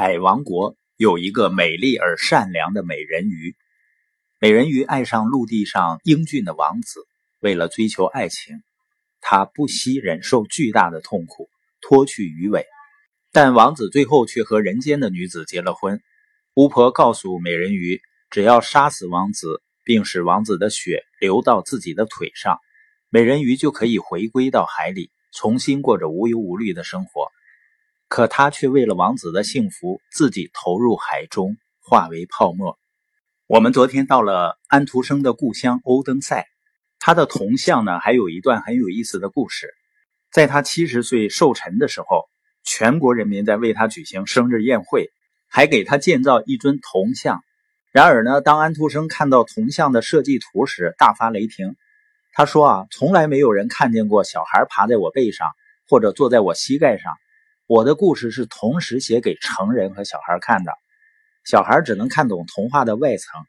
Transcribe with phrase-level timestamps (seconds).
[0.00, 3.56] 海王国有一个美丽而善良的美人鱼，
[4.38, 7.00] 美人鱼爱上陆地上英俊的王子，
[7.40, 8.62] 为了追求爱情，
[9.20, 11.50] 她不惜忍受巨大的痛苦，
[11.80, 12.64] 脱去鱼尾。
[13.32, 16.00] 但王子最后却和人间的女子结了婚。
[16.54, 22.60] 巫婆告诉美人鱼，只要杀死王子，并使王子的血流到自己的腿上，
[23.10, 27.32] 美人鱼就可以回归到海里，重新过着无忧无虑的生活。
[28.08, 32.78] 可他却为了王子的幸福，自己投入海中，化为泡沫。
[33.46, 36.46] 我们昨天到了安徒生的故乡欧登塞，
[36.98, 39.68] 他的铜像呢，还有一段很有意思的故事。
[40.32, 42.28] 在他七十岁寿辰的时候，
[42.64, 45.10] 全国人民在为他举行生日宴会，
[45.46, 47.42] 还给他建造一尊铜像。
[47.92, 51.76] 然而呢，当安徒生看到铜像的设计图时，大发雷霆。
[52.32, 55.50] 他说啊，从来没有人看见过小孩爬在我背上，
[55.88, 57.12] 或者坐在我膝盖上。
[57.68, 60.72] 我的故事是同时写给成人和小孩看的，
[61.44, 63.42] 小孩只能看懂童话的外层，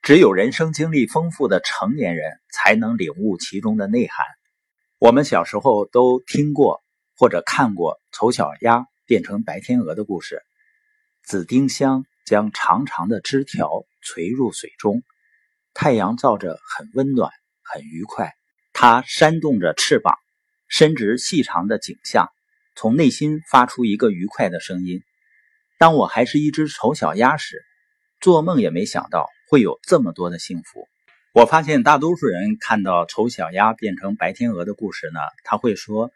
[0.00, 4.24] 只有人生经历丰富的成年人才能领悟其中的内涵。
[4.98, 6.82] 我们小时候都听过
[7.18, 10.42] 或者看过丑小鸭变成白天鹅的故事。
[11.22, 15.02] 紫丁香将长长的枝条垂入水中，
[15.74, 17.30] 太阳照着很温暖，
[17.60, 18.32] 很愉快。
[18.72, 20.16] 它扇动着翅膀，
[20.66, 22.32] 伸直细长的颈项。
[22.76, 25.02] 从内心发出一个愉快的声音。
[25.78, 27.64] 当我还是一只丑小鸭时，
[28.20, 30.86] 做梦也没想到会有这么多的幸福。
[31.32, 36.10] 我发现大多数人看到丑小鸭变成白天鹅的故事呢，他会说，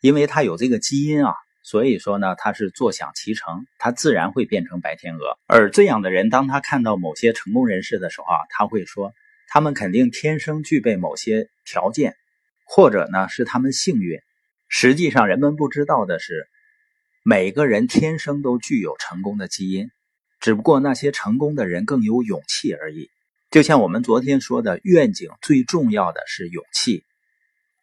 [0.00, 5.36] 因为它有这个基因啊，所以说呢，它是坐享其成，它自然会变成白天鹅。
[5.46, 9.12] 而这样的人，当他看到某些成功人士的时候啊，他会说，
[9.48, 12.14] 他们肯定天生具备某些条件，
[12.64, 14.20] 或者呢是他们幸运。
[14.68, 16.46] 实际上，人们不知道的是，
[17.24, 19.90] 每个人天生都具有成功的基因，
[20.40, 23.10] 只不过那些成功的人更有勇气而已。
[23.50, 27.02] 就像我们昨天说的，愿景最重要的是勇气。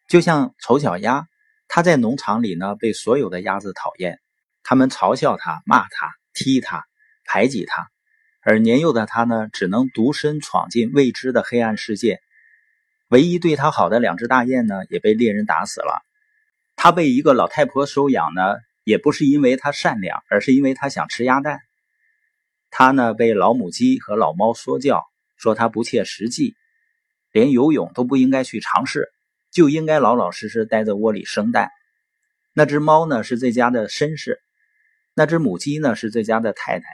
[0.06, 1.26] 就像丑小鸭，
[1.66, 4.20] 它在农场里呢，被所有的鸭子讨厌，
[4.62, 6.86] 他们嘲笑它、骂它、踢它、
[7.24, 7.88] 排挤它，
[8.42, 12.20] 而年幼的它呢，只能独身闯进未知的黑暗世界。
[13.08, 16.05] 唯一对它好的两只大雁呢，也被猎人打死了。
[16.76, 18.42] 他被一个老太婆收养呢，
[18.84, 21.58] 也不是因为他善良，而是因为他想吃鸭蛋。
[22.70, 25.02] 他呢被老母鸡和老猫说教，
[25.36, 26.54] 说他不切实际，
[27.32, 29.08] 连游泳都不应该去尝试，
[29.50, 31.70] 就应该老老实实待在窝里生蛋。
[32.52, 34.40] 那只猫呢是这家的绅士，
[35.14, 36.86] 那只母鸡呢是这家的太太，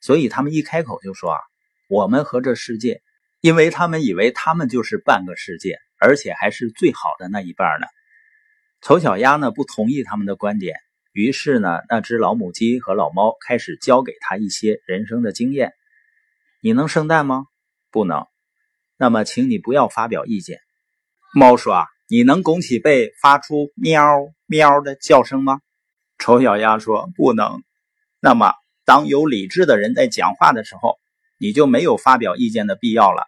[0.00, 1.38] 所以他们一开口就说啊，
[1.88, 3.00] 我们和这世界，
[3.40, 7.86] 因为他们以为他们就是半个世界，而且还是最好的那一半呢。
[8.80, 10.76] 丑小鸭呢不同意他们的观点，
[11.12, 15.72] 于是呢，那只老母鸡和老猫开始教给他一些人生的经验。
[16.60, 17.46] 你能生蛋吗？
[17.90, 18.26] 不能。
[18.96, 20.60] 那么，请你不要发表意见。
[21.34, 24.00] 猫说：“啊，你能拱起背发出喵
[24.46, 25.60] 喵的叫声吗？”
[26.18, 27.62] 丑小鸭说：“不能。”
[28.20, 28.52] 那么，
[28.84, 30.98] 当有理智的人在讲话的时候，
[31.38, 33.26] 你就没有发表意见的必要了。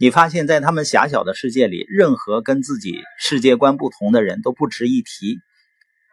[0.00, 5.40] 你发现，在他们狭小的世界里，任何跟自己世界观不同的人都不值一提。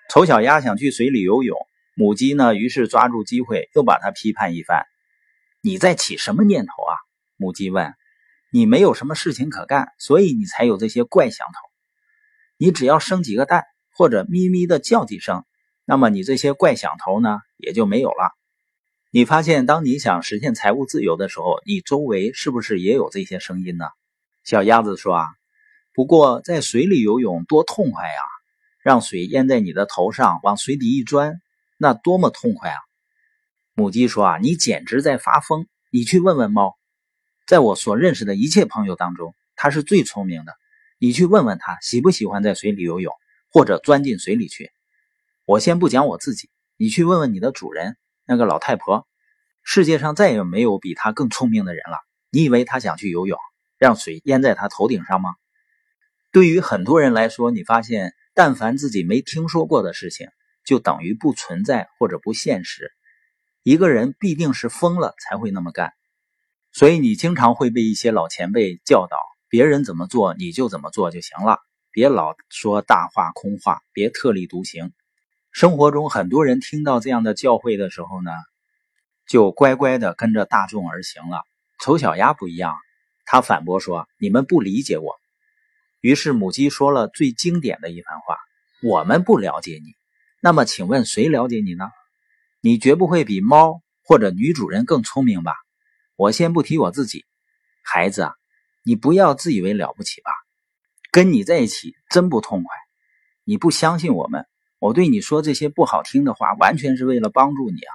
[0.10, 1.56] 丑小鸭想去水里游泳，
[1.94, 4.88] 母鸡呢，于是抓住机会又把它批判一番
[5.62, 6.98] ：“你在起什么念头啊？”
[7.38, 7.94] 母鸡问
[8.50, 11.54] ：“你没有什么事情可干，所以你才有这些怪想头。
[12.58, 15.46] 你只要生几个蛋，或者咪咪的叫几声，
[15.86, 18.32] 那么你这些怪想头呢，也就没有了。”
[19.16, 23.86] 你发现，当你想实现财务自由的时候，你周围是不是也有这些声音呢？
[24.44, 25.28] 小鸭子说：“啊，
[25.94, 28.20] 不过在水里游泳多痛快呀！
[28.84, 31.40] 让水淹在你的头上，往水底一钻，
[31.78, 32.78] 那多么痛快啊！”
[33.74, 35.66] 母鸡说：“啊，你简直在发疯！
[35.92, 36.76] 你去问问猫，
[37.48, 40.52] 在我所认识的一切朋友当中，它是最聪明的。
[41.00, 43.14] 你去问问它，喜不喜欢在水里游泳，
[43.50, 44.74] 或者钻进水里去。
[45.46, 47.96] 我先不讲我自己，你去问问你的主人。”
[48.28, 49.08] 那个老太婆，
[49.64, 52.00] 世界上再也没有比她更聪明的人了。
[52.32, 53.38] 你以为她想去游泳，
[53.78, 55.36] 让水淹在她头顶上吗？
[56.32, 60.28] 对于很多人来说，你发现，但凡自己没听说过的事情，
[60.66, 62.92] 就等于不存在或者不现实。
[63.64, 65.94] 一个人必定是疯了才会那么干。
[66.74, 69.18] 所以你经常会被一些老前辈教导：
[69.48, 74.92] 别人怎么做，你就怎么做就行了，别老说大话空话，别特立独行。
[75.56, 78.30] 生活中很多人听到这样的教诲的时候呢，
[79.26, 81.44] 就乖乖的跟着大众而行了。
[81.80, 82.76] 丑小鸭不一样，
[83.24, 85.16] 他反驳说：“你们不理解我。”
[86.02, 88.38] 于是母鸡说了最经典的一番话
[88.84, 89.96] ：“我们不了解你，
[90.42, 91.86] 那么请问谁了解你呢？
[92.60, 95.54] 你绝不会比猫或者女主人更聪明吧？
[96.18, 97.24] 我先不提我自己，
[97.82, 98.34] 孩子啊，
[98.84, 100.32] 你不要自以为了不起吧？
[101.14, 102.76] 跟你在一起真不痛快。
[103.46, 104.46] 你不相信我们，
[104.86, 107.94] 我对你说这些不好听的话，完全是为了帮助你啊！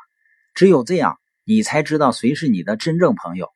[0.54, 3.48] 只有这样，你才知道谁是你的真正朋友。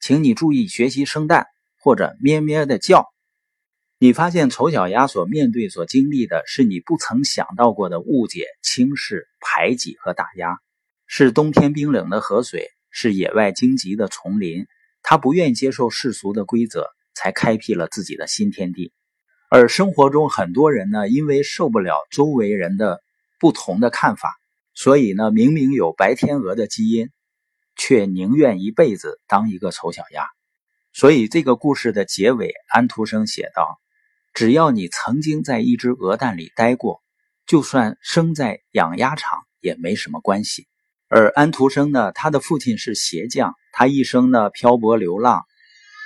[0.00, 1.48] 请你注意学习生蛋
[1.80, 3.08] 或者咩咩的叫。
[3.98, 10.58] 你发现丑小鸭所面对、所经历的是你不曾想到过的误解、轻视、排挤和打压，
[11.08, 14.66] 是冬天冰冷的河水，是野外荆棘的丛林。
[15.02, 18.92] 他不愿接受世俗的规则，才开辟了自己的新天地。
[19.50, 23.02] 而生活中很多人呢，因为受不了周围人的
[23.40, 24.36] 不同的看法，
[24.74, 27.08] 所以呢，明明有白天鹅的基因，
[27.76, 30.26] 却宁愿一辈子当一个丑小鸭。
[30.92, 33.80] 所以这个故事的结尾，安徒生写道。
[34.34, 37.02] 只要你曾经在一只鹅蛋里待过，
[37.46, 40.68] 就算生在养鸭场也没什么关系。
[41.08, 45.44] 而安徒生呢，他的父亲是鞋匠，他一生呢漂泊流浪。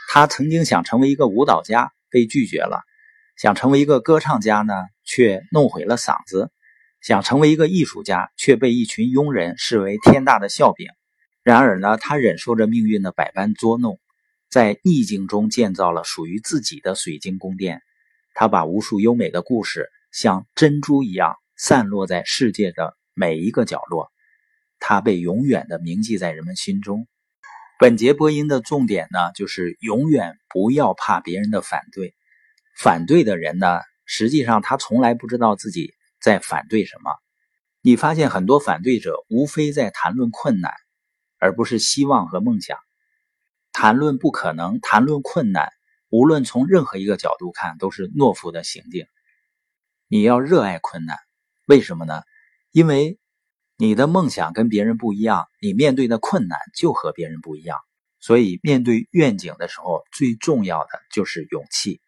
[0.09, 2.79] 他曾经想成为一个舞蹈家，被拒绝了；
[3.43, 4.73] 想成为一个歌唱家呢，
[5.03, 6.47] 却弄毁了嗓子；
[7.01, 10.87] 想成为一个艺术家，却被一群庸人视为天大的笑柄。
[11.43, 13.99] 然而呢，他忍受着命运的百般捉弄，
[14.49, 17.83] 在逆境中建造了属于自己的水晶宫殿。
[18.33, 24.13] 他把无数优美的故事像珍珠一样散落在世界的每一个角落，
[24.79, 27.09] 他被永远的铭记在人们心中。
[27.81, 32.15] 本节播音的重点呢，就是永远不要怕别人的反对。
[32.77, 37.13] 反对的人呢，实际上他从来不知道自己在反对什么。
[37.81, 40.73] 你发现很多反对者无非在谈论困难，
[41.39, 42.79] 而不是希望和梦想。
[43.73, 45.73] 谈论不可能，谈论困难。
[46.11, 49.07] 无论从任何一个角度看，都是懦夫的行径。
[50.09, 51.19] 你要热爱困难，
[51.67, 52.23] 为什么呢？
[52.71, 53.19] 因为
[53.79, 57.79] 你的梦想跟别人不一样，你面对的困难就和别人不一样。
[58.21, 62.01] 所以，面对愿景的时候，最重要的就是勇气。